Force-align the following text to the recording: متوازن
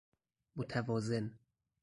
متوازن 0.57 1.37